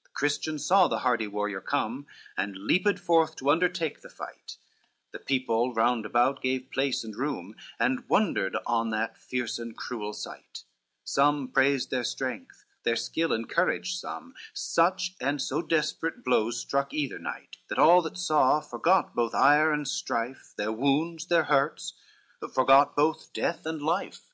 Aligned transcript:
CXV 0.00 0.04
The 0.04 0.10
Christian 0.14 0.58
saw 0.58 0.88
the 0.88 1.00
hardy 1.00 1.26
warrior 1.26 1.60
come, 1.60 2.06
And 2.34 2.56
leaped 2.56 2.98
forth 2.98 3.36
to 3.36 3.50
undertake 3.50 4.00
the 4.00 4.08
fight, 4.08 4.56
The 5.12 5.18
people 5.18 5.74
round 5.74 6.06
about 6.06 6.40
gave 6.40 6.70
place 6.70 7.04
and 7.04 7.14
room, 7.14 7.54
And 7.78 8.08
wondered 8.08 8.56
on 8.64 8.88
that 8.88 9.18
fierce 9.18 9.58
and 9.58 9.76
cruel 9.76 10.14
sight, 10.14 10.64
Some 11.04 11.48
praised 11.48 11.90
their 11.90 12.04
strength, 12.04 12.64
their 12.84 12.96
skill 12.96 13.34
and 13.34 13.46
courage 13.50 13.96
some, 13.96 14.32
Such 14.54 15.14
and 15.20 15.42
so 15.42 15.60
desperate 15.60 16.24
blows 16.24 16.58
struck 16.58 16.94
either 16.94 17.18
knight, 17.18 17.58
That 17.68 17.78
all 17.78 18.00
that 18.00 18.16
saw 18.16 18.60
forgot 18.62 19.14
both 19.14 19.34
ire 19.34 19.72
and 19.72 19.86
strife, 19.86 20.54
Their 20.56 20.72
wounds, 20.72 21.26
their 21.26 21.44
hurts, 21.44 21.92
forgot 22.50 22.96
both 22.96 23.30
death 23.34 23.66
and 23.66 23.82
life. 23.82 24.32